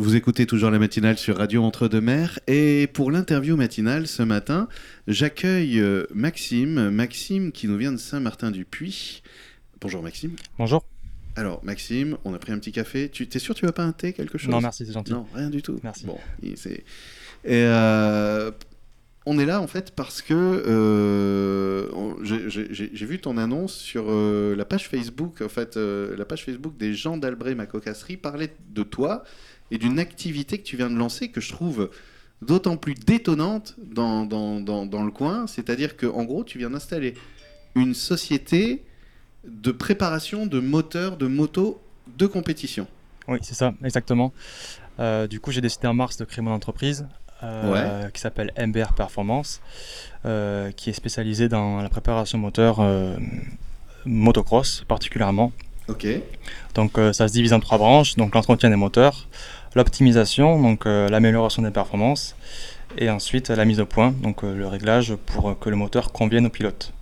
Vous 0.00 0.16
écoutez 0.16 0.46
toujours 0.46 0.70
la 0.70 0.78
matinale 0.78 1.18
sur 1.18 1.36
Radio 1.36 1.62
Entre-deux-Mers 1.62 2.38
et 2.46 2.86
pour 2.86 3.10
l'interview 3.10 3.54
matinale 3.54 4.06
ce 4.06 4.22
matin, 4.22 4.66
j'accueille 5.06 5.78
euh, 5.78 6.06
Maxime, 6.14 6.88
Maxime 6.88 7.52
qui 7.52 7.68
nous 7.68 7.76
vient 7.76 7.92
de 7.92 7.98
Saint-Martin-du-Puy. 7.98 9.22
Bonjour 9.78 10.02
Maxime. 10.02 10.36
Bonjour. 10.56 10.86
Alors 11.36 11.62
Maxime, 11.62 12.16
on 12.24 12.32
a 12.32 12.38
pris 12.38 12.52
un 12.52 12.58
petit 12.58 12.72
café. 12.72 13.10
Tu 13.10 13.28
es 13.30 13.38
sûr 13.38 13.54
tu 13.54 13.66
veux 13.66 13.72
pas 13.72 13.84
un 13.84 13.92
thé 13.92 14.14
quelque 14.14 14.38
chose? 14.38 14.48
Non 14.48 14.62
merci 14.62 14.86
c'est 14.86 14.94
gentil. 14.94 15.12
Non 15.12 15.26
rien 15.34 15.50
du 15.50 15.60
tout. 15.60 15.78
Merci. 15.82 16.06
Bon, 16.06 16.16
et 16.42 16.54
euh, 17.52 18.50
on 19.26 19.38
est 19.38 19.44
là 19.44 19.60
en 19.60 19.66
fait 19.66 19.90
parce 19.90 20.22
que 20.22 20.32
euh, 20.32 22.14
j'ai 22.22 23.06
vu 23.06 23.20
ton 23.20 23.36
annonce 23.36 23.74
sur 23.74 24.10
la 24.10 24.64
page 24.64 24.88
Facebook, 24.88 25.42
en 25.42 25.50
fait, 25.50 25.76
la 25.76 26.24
page 26.24 26.46
Facebook 26.46 26.78
des 26.78 26.94
gens 26.94 27.18
d'Albret 27.18 27.54
ma 27.54 27.66
cocasserie 27.66 28.16
parlait 28.16 28.54
de 28.70 28.82
toi 28.82 29.24
et 29.70 29.78
d'une 29.78 29.98
activité 29.98 30.58
que 30.58 30.64
tu 30.64 30.76
viens 30.76 30.90
de 30.90 30.96
lancer 30.96 31.28
que 31.28 31.40
je 31.40 31.50
trouve 31.50 31.90
d'autant 32.42 32.76
plus 32.76 32.94
détonnante 32.94 33.76
dans, 33.82 34.24
dans, 34.24 34.60
dans, 34.60 35.04
le 35.04 35.10
coin. 35.10 35.46
C'est-à-dire 35.46 35.96
qu'en 35.96 36.24
gros, 36.24 36.44
tu 36.44 36.58
viens 36.58 36.70
d'installer 36.70 37.14
une 37.74 37.94
société 37.94 38.82
de 39.44 39.72
préparation 39.72 40.46
de 40.46 40.60
moteurs 40.60 41.16
de 41.16 41.26
motos 41.26 41.80
de 42.16 42.26
compétition. 42.26 42.86
Oui, 43.28 43.38
c'est 43.42 43.54
ça, 43.54 43.74
exactement. 43.84 44.32
Euh, 44.98 45.26
du 45.26 45.40
coup, 45.40 45.50
j'ai 45.50 45.60
décidé 45.60 45.86
en 45.86 45.94
mars 45.94 46.16
de 46.16 46.24
créer 46.24 46.42
mon 46.42 46.52
entreprise 46.52 47.06
euh, 47.42 48.08
qui 48.10 48.20
s'appelle 48.20 48.52
MBR 48.58 48.92
Performance, 48.94 49.60
euh, 50.26 50.72
qui 50.72 50.90
est 50.90 50.94
spécialisée 50.94 51.48
dans 51.48 51.80
la 51.80 51.88
préparation 51.88 52.38
moteur 52.38 52.80
motocross 54.04 54.84
particulièrement. 54.88 55.52
Ok. 55.88 56.06
Donc 56.74 56.98
ça 57.12 57.28
se 57.28 57.32
divise 57.32 57.52
en 57.52 57.60
trois 57.60 57.78
branches, 57.78 58.16
donc 58.16 58.34
l'entretien 58.34 58.70
des 58.70 58.76
moteurs, 58.76 59.26
l'optimisation, 59.74 60.60
donc 60.60 60.86
euh, 60.86 61.08
l'amélioration 61.08 61.62
des 61.62 61.70
performances, 61.70 62.36
et 62.98 63.10
ensuite 63.10 63.48
la 63.48 63.64
mise 63.64 63.80
au 63.80 63.86
point, 63.86 64.12
donc 64.22 64.42
euh, 64.42 64.54
le 64.54 64.66
réglage 64.66 65.14
pour 65.14 65.58
que 65.58 65.70
le 65.70 65.76
moteur 65.76 66.12
convienne 66.12 66.46
au 66.46 66.50
pilote. 66.50 66.92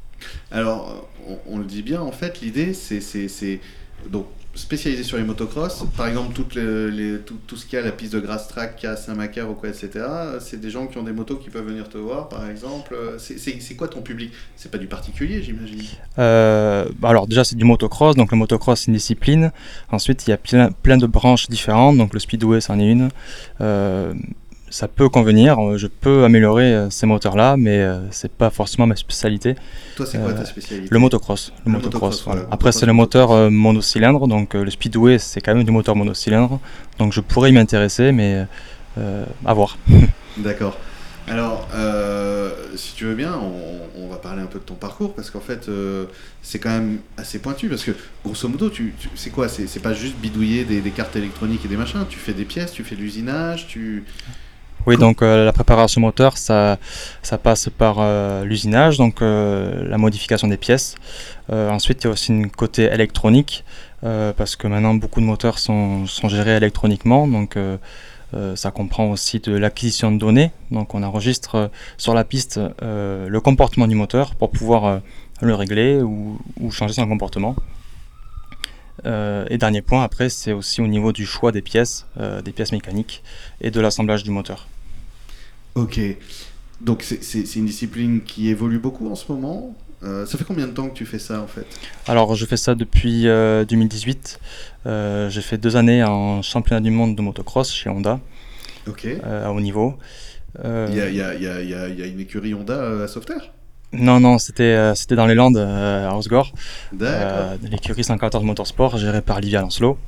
Alors, 0.50 1.08
on, 1.46 1.58
le 1.58 1.64
dit 1.64 1.82
bien, 1.82 2.00
en 2.00 2.12
fait, 2.12 2.40
l'idée, 2.40 2.74
c'est 2.74 3.60
donc 4.08 4.26
spécialisé 4.58 5.04
sur 5.04 5.16
les 5.16 5.22
motocross. 5.22 5.84
Par 5.96 6.08
exemple, 6.08 6.34
toutes 6.34 6.54
les, 6.56 7.18
tout, 7.20 7.56
ce 7.56 7.64
qu'il 7.64 7.78
y 7.78 7.82
a, 7.82 7.84
la 7.84 7.92
piste 7.92 8.12
de 8.12 8.20
grass 8.20 8.48
track, 8.48 8.84
à 8.84 8.96
Saint-Macaire 8.96 9.48
ou 9.48 9.54
quoi, 9.54 9.68
etc. 9.68 10.04
C'est 10.40 10.60
des 10.60 10.70
gens 10.70 10.86
qui 10.86 10.98
ont 10.98 11.02
des 11.02 11.12
motos 11.12 11.36
qui 11.36 11.48
peuvent 11.48 11.66
venir 11.66 11.88
te 11.88 11.98
voir, 11.98 12.28
par 12.28 12.48
exemple. 12.48 12.96
C'est 13.18 13.74
quoi 13.76 13.88
ton 13.88 14.02
public? 14.02 14.32
C'est 14.56 14.70
pas 14.70 14.78
du 14.78 14.86
particulier, 14.86 15.42
j'imagine 15.42 15.82
euh, 16.18 16.86
bah 16.98 17.10
Alors 17.10 17.26
déjà, 17.26 17.44
c'est 17.44 17.56
du 17.56 17.64
motocross. 17.64 18.16
Donc 18.16 18.32
le 18.32 18.36
motocross, 18.36 18.80
c'est 18.80 18.86
une 18.88 18.94
discipline. 18.94 19.52
Ensuite, 19.90 20.26
il 20.26 20.30
y 20.30 20.32
a 20.32 20.38
plein, 20.38 20.70
plein 20.70 20.96
de 20.96 21.06
branches 21.06 21.48
différentes. 21.48 21.96
Donc 21.96 22.12
le 22.12 22.20
speedway, 22.20 22.60
c'en 22.60 22.78
est 22.78 22.90
une. 22.90 23.10
Euh, 23.60 24.12
ça 24.70 24.88
peut 24.88 25.08
convenir. 25.08 25.58
Euh, 25.58 25.78
je 25.78 25.86
peux 25.86 26.24
améliorer 26.24 26.72
euh, 26.72 26.90
ces 26.90 27.06
moteurs-là, 27.06 27.56
mais 27.56 27.80
euh, 27.80 28.00
c'est 28.10 28.30
pas 28.30 28.50
forcément 28.50 28.86
ma 28.86 28.96
spécialité. 28.96 29.54
Toi, 29.96 30.06
c'est 30.06 30.18
quoi 30.18 30.32
ta 30.32 30.44
spécialité 30.44 30.88
Le 30.90 30.98
motocross. 30.98 31.52
Le, 31.64 31.72
motocross. 31.72 32.26
Après, 32.50 32.72
c'est 32.72 32.86
le 32.86 32.92
moteur 32.92 33.50
monocylindre, 33.50 34.28
donc 34.28 34.54
le 34.54 34.70
speedway, 34.70 35.18
c'est 35.18 35.40
quand 35.40 35.54
même 35.54 35.64
du 35.64 35.70
moteur 35.70 35.96
monocylindre. 35.96 36.60
Donc, 36.98 37.12
je 37.12 37.20
pourrais 37.20 37.50
y 37.50 37.52
m'intéresser, 37.52 38.12
mais 38.12 38.46
à 39.44 39.54
voir. 39.54 39.78
D'accord. 40.36 40.78
Alors, 41.26 41.68
si 42.76 42.94
tu 42.94 43.04
veux 43.04 43.14
bien, 43.14 43.34
on, 43.34 44.08
va 44.08 44.16
parler 44.16 44.40
un 44.40 44.46
peu 44.46 44.58
de 44.58 44.64
ton 44.64 44.74
parcours 44.74 45.14
parce 45.14 45.30
qu'en 45.30 45.40
fait, 45.40 45.68
c'est 46.42 46.58
quand 46.58 46.70
même 46.70 46.98
assez 47.16 47.38
pointu 47.40 47.68
parce 47.68 47.84
que, 47.84 47.92
grosso 48.24 48.48
modo, 48.48 48.70
tu, 48.70 48.94
c'est 49.14 49.30
quoi? 49.30 49.48
C'est 49.48 49.82
pas 49.82 49.94
juste 49.94 50.16
bidouiller 50.16 50.64
des, 50.64 50.80
des, 50.80 50.90
cartes 50.90 51.16
électroniques 51.16 51.64
et 51.64 51.68
des 51.68 51.76
machins. 51.76 52.04
Tu 52.08 52.18
fais 52.18 52.32
des 52.32 52.44
pièces, 52.44 52.72
tu 52.72 52.84
fais 52.84 52.94
de 52.94 53.00
l'usinage, 53.00 53.66
tu. 53.66 54.04
Oui, 54.88 54.96
donc 54.96 55.20
euh, 55.20 55.44
la 55.44 55.52
préparation 55.52 56.00
moteur, 56.00 56.38
ça, 56.38 56.78
passe 57.42 57.68
par 57.68 57.96
euh, 57.98 58.46
l'usinage, 58.46 58.96
donc 58.96 59.20
euh, 59.20 59.86
la 59.86 59.98
modification 59.98 60.48
des 60.48 60.56
pièces. 60.56 60.94
ensuite, 61.50 62.02
il 62.02 62.06
y 62.06 62.08
a 62.08 62.12
aussi 62.14 62.32
une 62.32 62.50
côté 62.50 62.84
électronique, 62.84 63.66
parce 64.00 64.56
que 64.56 64.66
maintenant 64.66 64.94
beaucoup 64.94 65.20
de 65.20 65.26
moteurs 65.26 65.58
sont, 65.58 66.06
gérés 66.06 66.56
électroniquement, 66.56 67.28
donc 67.28 67.58
ça 68.54 68.70
comprend 68.70 69.10
aussi 69.10 69.40
de 69.40 69.54
l'acquisition 69.54 70.10
de 70.10 70.18
données. 70.18 70.52
Donc 70.70 70.94
on 70.94 71.02
enregistre 71.02 71.70
sur 71.98 72.14
la 72.14 72.24
piste 72.24 72.58
le 72.80 73.38
comportement 73.40 73.88
du 73.88 73.94
moteur 73.94 74.34
pour 74.36 74.50
pouvoir 74.50 75.02
le 75.42 75.54
régler 75.54 76.00
ou, 76.00 76.38
changer 76.70 76.94
son 76.94 77.06
comportement. 77.06 77.56
Et 79.04 79.58
dernier 79.58 79.82
point, 79.82 80.02
après, 80.02 80.30
c'est 80.30 80.52
aussi 80.52 80.80
au 80.80 80.86
niveau 80.86 81.12
du 81.12 81.26
choix 81.26 81.52
des 81.52 81.62
pièces, 81.62 82.06
des 82.42 82.52
pièces 82.52 82.72
mécaniques 82.72 83.22
et 83.60 83.70
de 83.70 83.80
l'assemblage 83.80 84.22
du 84.22 84.30
moteur. 84.30 84.66
Ok. 85.78 86.00
Donc 86.80 87.02
c'est 87.02 87.56
une 87.56 87.66
discipline 87.66 88.20
qui 88.22 88.48
évolue 88.48 88.78
beaucoup 88.78 89.10
en 89.10 89.14
ce 89.14 89.30
moment. 89.30 89.74
Euh, 90.04 90.26
ça 90.26 90.38
fait 90.38 90.44
combien 90.44 90.68
de 90.68 90.72
temps 90.72 90.88
que 90.88 90.94
tu 90.94 91.04
fais 91.06 91.18
ça 91.18 91.40
en 91.40 91.48
fait? 91.48 91.66
Alors 92.06 92.36
je 92.36 92.46
fais 92.46 92.56
ça 92.56 92.74
depuis 92.74 93.24
2018. 93.24 94.38
Euh, 94.86 94.90
euh, 94.90 95.30
j'ai 95.30 95.40
fait 95.40 95.58
deux 95.58 95.76
années 95.76 96.04
en 96.04 96.40
championnat 96.42 96.80
du 96.80 96.90
monde 96.90 97.16
de 97.16 97.22
motocross 97.22 97.72
chez 97.72 97.90
Honda. 97.90 98.20
Ok. 98.86 99.06
à 99.24 99.52
haut 99.52 99.60
niveau. 99.60 99.94
Il 100.64 100.94
y, 100.94 101.00
a, 101.00 102.06
une 102.06 102.20
écurie 102.20 102.54
Honda 102.54 103.04
à 103.04 103.08
Sauveterre? 103.08 103.52
Non, 103.92 104.20
non, 104.20 104.38
c'était 104.38 104.94
c'était 104.94 105.16
dans 105.16 105.26
les 105.26 105.34
Landes, 105.34 105.56
à 105.56 106.14
Osgore. 106.16 106.52
D'accord. 106.92 107.56
L'écurie 107.62 108.04
114 108.04 108.44
Motorsport, 108.44 108.98
gérée 108.98 109.22
par 109.22 109.40
Livia 109.40 109.60
Lancelot. 109.60 109.98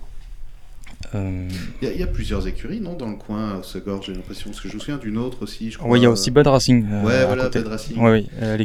Euh, 1.15 1.49
il 1.83 1.97
y, 1.97 2.03
a 2.03 2.07
plusieurs 2.07 2.47
écuries, 2.47 2.81
non, 2.81 2.95
dans 2.95 3.09
le 3.09 3.17
coin, 3.17 3.59
à 3.59 3.63
Segor, 3.63 4.03
j'ai 4.03 4.13
l'impression, 4.13 4.51
parce 4.51 4.61
que 4.61 4.69
je 4.69 4.75
me 4.75 4.81
souviens 4.81 4.99
d'une 4.99 5.17
autre 5.17 5.43
aussi, 5.43 5.71
je 5.71 5.79
crois. 5.79 5.91
Oui, 5.91 5.99
il 5.99 6.03
y 6.03 6.07
a 6.07 6.11
aussi 6.11 6.31
Bud 6.31 6.47
Racing. 6.47 6.87
Euh, 6.89 7.03
ouais, 7.03 7.27
voilà, 7.27 7.49
Bud 7.49 7.67
Racing. 7.67 7.97
Oui. 7.99 8.29
Euh, 8.41 8.59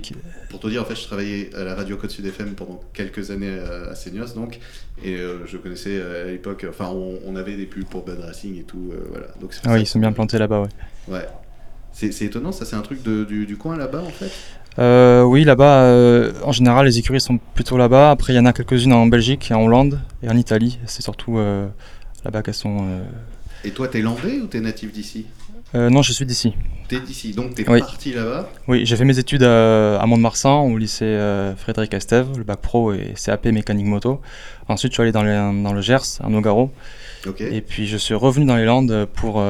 Pour 0.49 0.59
te 0.59 0.67
dire, 0.67 0.81
en 0.81 0.85
fait, 0.85 0.95
je 0.95 1.03
travaillais 1.05 1.49
à 1.55 1.63
la 1.63 1.75
radio 1.75 1.95
Côte 1.95 2.11
Sud 2.11 2.25
FM 2.25 2.53
pendant 2.53 2.81
quelques 2.93 3.31
années 3.31 3.57
à 3.57 3.95
Seignos, 3.95 4.33
donc, 4.35 4.59
et 5.03 5.17
je 5.45 5.57
connaissais 5.57 5.99
à 6.01 6.25
l'époque, 6.25 6.65
enfin, 6.69 6.93
on, 7.25 7.35
avait 7.35 7.55
des 7.55 7.65
pubs 7.65 7.85
pour 7.85 8.03
Bud 8.03 8.19
Racing 8.19 8.59
et 8.59 8.63
tout, 8.63 8.91
voilà. 9.09 9.27
Donc, 9.41 9.55
ah 9.65 9.73
oui, 9.73 9.81
ils 9.81 9.87
sont 9.87 9.99
bien 9.99 10.11
plantés 10.11 10.37
là-bas, 10.37 10.61
ouais. 10.61 10.69
Ouais. 11.07 11.27
C'est 11.93 12.21
étonnant, 12.21 12.51
ça, 12.51 12.65
c'est 12.65 12.75
un 12.75 12.81
truc 12.81 13.01
de, 13.03 13.23
du, 13.23 13.45
du, 13.45 13.55
coin 13.55 13.77
là-bas, 13.77 14.03
en 14.05 14.09
fait? 14.09 14.31
Euh, 14.77 15.23
oui, 15.23 15.45
là-bas, 15.45 16.33
en 16.43 16.51
général, 16.51 16.85
les 16.85 16.99
écuries 16.99 17.21
sont 17.21 17.39
plutôt 17.53 17.77
là-bas. 17.77 18.11
Après, 18.11 18.33
il 18.33 18.35
y 18.35 18.39
en 18.39 18.45
a 18.45 18.51
quelques-unes 18.51 18.91
en 18.91 19.07
Belgique, 19.07 19.49
en 19.55 19.63
Hollande 19.63 20.01
et 20.21 20.29
en 20.29 20.35
Italie. 20.35 20.79
C'est 20.85 21.01
surtout 21.01 21.39
là-bas 22.25 22.41
qu'elles 22.41 22.53
sont. 22.53 22.79
Euh, 22.81 23.03
Et 23.63 23.71
toi, 23.71 23.87
t'es 23.87 24.01
landais 24.01 24.39
ou 24.39 24.47
t'es 24.47 24.59
natif 24.59 24.91
d'ici 24.91 25.27
euh, 25.75 25.89
Non, 25.89 26.01
je 26.01 26.11
suis 26.11 26.25
d'ici. 26.25 26.53
T'es 26.89 26.99
d'ici, 26.99 27.31
donc 27.33 27.55
t'es 27.55 27.63
parti 27.63 28.13
là-bas 28.13 28.51
Oui, 28.67 28.85
j'ai 28.85 28.95
fait 28.95 29.05
mes 29.05 29.17
études 29.17 29.43
à, 29.43 30.03
Mont-de-Marsan, 30.05 30.65
au 30.65 30.77
lycée 30.77 31.05
euh, 31.05 31.55
Frédéric 31.55 31.93
Estève, 31.93 32.27
le 32.37 32.43
bac 32.43 32.59
pro 32.59 32.93
et 32.93 33.13
CAP 33.23 33.45
mécanique 33.45 33.87
moto. 33.87 34.21
Ensuite, 34.67 34.91
je 34.91 34.95
suis 34.95 35.01
allé 35.01 35.11
dans, 35.11 35.23
dans 35.53 35.73
le 35.73 35.81
Gers, 35.81 36.19
à 36.23 36.29
Nogaro. 36.29 36.71
Et 37.39 37.61
puis, 37.61 37.87
je 37.87 37.97
suis 37.97 38.13
revenu 38.13 38.45
dans 38.45 38.55
les 38.55 38.65
Landes 38.65 39.07
pour, 39.13 39.43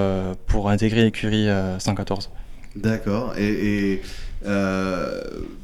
pour 0.47 0.69
intégrer 0.69 1.03
l'écurie 1.03 1.47
114. 1.80 2.30
D'accord. 2.78 3.34
Et, 3.38 4.02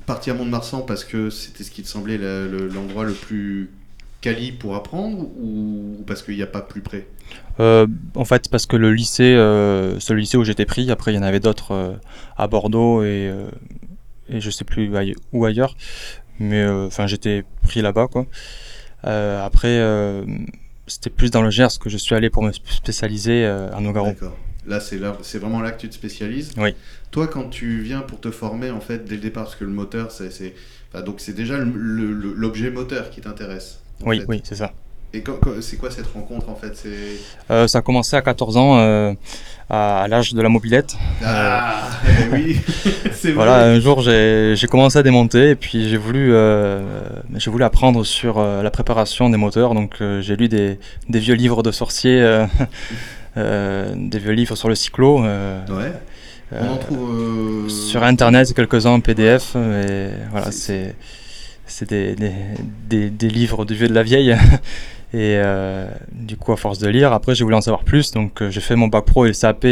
parti 0.06 0.30
à 0.30 0.34
Mont-de-Marsan 0.34 0.82
parce 0.82 1.06
que 1.06 1.30
c'était 1.30 1.64
ce 1.64 1.72
qui 1.72 1.84
te 1.84 1.88
semblait 1.88 2.18
l'endroit 2.18 3.06
le 3.06 3.14
plus 3.14 3.70
Cali 4.22 4.52
pour 4.52 4.76
apprendre 4.76 5.24
ou 5.40 6.04
parce 6.06 6.22
qu'il 6.22 6.36
n'y 6.36 6.44
a 6.44 6.48
pas 6.48 6.62
plus 6.62 6.82
près? 6.82 7.08
Euh, 7.60 7.88
En 8.16 8.26
fait, 8.26 8.50
parce 8.50 8.66
que 8.68 8.76
le 8.76 8.94
lycée, 8.94 9.34
euh, 9.36 9.98
le 10.10 10.16
lycée 10.16 10.38
où 10.38 10.44
j'étais 10.44 10.66
pris. 10.66 10.90
Après, 10.92 11.12
il 11.12 11.16
y 11.16 11.20
en 11.20 11.24
avait 11.24 11.40
d'autres 11.40 11.72
euh, 11.72 11.94
à 12.38 12.48
Bordeaux 12.48 13.04
et, 13.04 13.32
et 14.30 14.40
je 14.40 14.50
sais 14.50 14.64
plus 14.64 14.92
où 15.34 15.46
ailleurs. 15.46 15.76
Mais 16.40 16.66
enfin, 16.66 17.08
j'étais 17.08 17.44
pris 17.64 17.82
là-bas, 17.82 18.08
quoi. 18.08 18.26
après, 19.04 19.80
c'était 20.88 21.10
plus 21.10 21.32
dans 21.32 21.42
le 21.42 21.50
Gers 21.50 21.80
que 21.80 21.90
je 21.90 21.98
suis 21.98 22.16
allé 22.16 22.30
pour 22.30 22.44
me 22.44 22.52
spécialiser 22.52 23.46
à 23.46 23.80
Nogaro. 23.82 24.08
D'accord. 24.08 24.38
Là, 24.68 24.80
c'est 24.80 25.00
là, 25.00 25.18
c'est 25.24 25.40
vraiment 25.40 25.60
là 25.62 25.72
que 25.72 25.82
tu 25.82 25.90
te 25.90 25.96
spécialises? 25.96 26.52
Oui. 26.58 26.76
Toi, 27.10 27.28
quand 27.28 27.50
tu 27.50 27.82
viens 27.82 28.02
pour 28.02 28.20
te 28.20 28.30
former, 28.30 28.70
en 28.70 28.80
fait, 28.80 29.06
dès 29.06 29.16
le 29.16 29.22
départ, 29.22 29.46
parce 29.46 29.56
que 29.56 29.66
le 29.66 29.72
moteur, 29.72 30.12
c'est, 30.12 30.54
donc 31.06 31.20
c'est 31.20 31.34
déjà 31.34 31.58
l'objet 31.58 32.70
moteur 32.70 33.10
qui 33.10 33.22
t'intéresse? 33.22 33.80
Oui, 34.06 34.22
oui, 34.28 34.42
c'est 34.44 34.56
ça. 34.56 34.72
Et 35.14 35.22
c'est 35.60 35.76
quoi 35.76 35.92
cette 35.92 36.08
rencontre 36.08 36.50
en 36.50 36.56
fait? 36.56 36.88
Euh, 37.50 37.68
Ça 37.68 37.80
a 37.80 37.82
commencé 37.82 38.16
à 38.16 38.22
14 38.22 38.56
ans, 38.56 38.78
euh, 38.80 39.14
à, 39.70 40.08
l'âge 40.10 40.34
de 40.34 40.42
la 40.42 40.48
mobilette. 40.48 40.96
Ah, 41.26 41.90
eh 42.08 42.34
oui, 42.34 42.58
c'est 43.12 43.34
Voilà, 43.34 43.66
un 43.66 43.80
jour 43.82 44.02
j'ai 44.02 44.56
commencé 44.70 44.98
à 44.98 45.04
démonter 45.04 45.50
et 45.50 45.56
puis 45.56 45.90
j'ai 45.90 45.98
voulu, 45.98 46.34
euh, 46.34 47.02
j'ai 47.36 47.52
voulu 47.52 47.66
apprendre 47.66 48.06
sur 48.06 48.42
la 48.42 48.72
préparation 48.72 49.30
des 49.30 49.36
moteurs. 49.36 49.74
Donc 49.74 49.98
j'ai 50.22 50.38
lu 50.38 50.48
des, 50.48 50.80
des, 51.10 51.20
vieux 51.20 51.36
livres 51.36 51.62
de 51.62 51.72
sorciers, 51.72 52.22
des 53.36 54.20
vieux 54.20 54.32
livres 54.32 54.56
sur 54.56 54.70
le 54.70 54.76
cyclo. 54.76 55.24
ouais. 55.24 55.94
On 56.54 56.68
en 56.68 56.78
trouve 56.78 57.70
sur 57.70 58.04
internet 58.04 58.54
quelques-uns 58.54 58.92
en 58.92 59.00
PDF. 59.02 59.56
Et 59.56 60.10
voilà, 60.32 60.52
c'est 60.52 60.96
c'est 61.72 61.90
des, 61.90 62.16
des, 62.16 63.10
des, 63.10 63.30
livres 63.30 63.66
de 63.66 63.74
vieux 63.74 63.88
de 63.88 63.94
la 63.94 64.04
vieille. 64.04 64.36
Et 65.14 65.36
euh, 65.36 65.88
du 66.14 66.38
coup, 66.38 66.54
à 66.54 66.58
force 66.58 66.80
de 66.80 66.88
lire, 66.88 67.12
après, 67.12 67.36
j'ai 67.36 67.44
voulu 67.44 67.56
en 67.56 67.62
savoir 67.62 67.84
plus. 67.84 68.12
Donc, 68.12 68.48
j'ai 68.50 68.62
fait 68.62 68.76
mon 68.76 68.88
bac 68.88 69.06
pro 69.06 69.26
et 69.26 69.30
le 69.30 69.34
CAP 69.34 69.68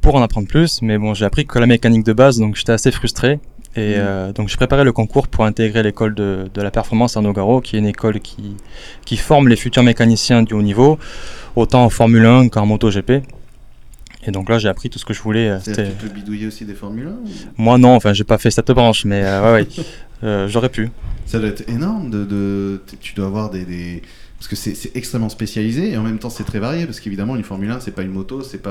pour 0.00 0.14
en 0.14 0.22
apprendre 0.22 0.48
plus. 0.48 0.80
Mais 0.80 0.96
bon, 0.96 1.12
j'ai 1.12 1.26
appris 1.26 1.44
que 1.44 1.58
la 1.58 1.66
mécanique 1.66 2.06
de 2.06 2.12
base, 2.12 2.38
donc 2.38 2.56
j'étais 2.56 2.72
assez 2.72 2.90
frustré. 2.90 3.40
Et 3.76 3.98
mmh. 3.98 4.32
donc 4.34 4.48
j'ai 4.48 4.56
préparé 4.56 4.84
le 4.84 4.92
concours 4.92 5.26
pour 5.26 5.44
intégrer 5.44 5.82
l'école 5.82 6.14
de, 6.14 6.48
de, 6.54 6.62
la 6.62 6.70
performance 6.70 7.16
à 7.16 7.20
Nogaro, 7.20 7.60
qui 7.60 7.74
est 7.74 7.80
une 7.80 7.88
école 7.88 8.20
qui, 8.20 8.56
qui 9.04 9.16
forme 9.16 9.48
les 9.48 9.56
futurs 9.56 9.82
mécaniciens 9.82 10.44
du 10.44 10.54
haut 10.54 10.62
niveau, 10.62 10.96
autant 11.56 11.84
en 11.84 11.90
Formule 11.90 12.24
1 12.24 12.50
qu'en 12.50 12.66
MotoGP. 12.66 13.24
Et 14.26 14.30
donc 14.30 14.48
là, 14.48 14.58
j'ai 14.58 14.68
appris 14.68 14.90
tout 14.90 14.98
ce 14.98 15.04
que 15.04 15.14
je 15.14 15.22
voulais. 15.22 15.48
Euh, 15.50 15.58
tu 15.64 15.72
peux 15.72 16.08
bidouiller 16.08 16.46
aussi 16.46 16.64
des 16.64 16.74
Formule 16.74 17.08
1 17.08 17.16
Moi, 17.58 17.78
non, 17.78 17.94
enfin, 17.94 18.12
j'ai 18.12 18.24
pas 18.24 18.38
fait 18.38 18.50
cette 18.50 18.70
branche, 18.70 19.04
mais 19.04 19.22
euh, 19.24 19.54
ouais, 19.54 19.62
ouais. 19.62 19.84
Euh, 20.22 20.48
j'aurais 20.48 20.70
pu. 20.70 20.90
Ça 21.26 21.38
doit 21.38 21.50
être 21.50 21.68
énorme. 21.68 22.08
De, 22.08 22.24
de... 22.24 22.80
Tu 23.00 23.12
dois 23.14 23.26
avoir 23.26 23.50
des... 23.50 23.66
des... 23.66 24.00
Parce 24.38 24.48
que 24.48 24.56
c'est 24.56 24.96
extrêmement 24.96 25.28
spécialisé 25.28 25.92
et 25.92 25.96
en 25.98 26.02
même 26.02 26.18
temps 26.18 26.30
c'est 26.30 26.44
très 26.44 26.60
varié 26.60 26.86
parce 26.86 27.00
qu'évidemment 27.00 27.36
une 27.36 27.44
Formule 27.44 27.70
1 27.70 27.80
c'est 27.80 27.90
pas 27.90 28.02
une 28.02 28.10
moto, 28.10 28.42
c'est 28.42 28.58
pas 28.58 28.62